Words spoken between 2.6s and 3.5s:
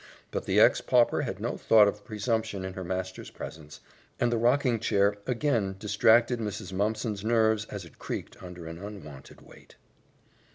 in her master's